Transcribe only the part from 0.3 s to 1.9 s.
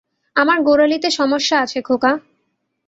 আমার গোড়ালিতে সমস্যা আছে,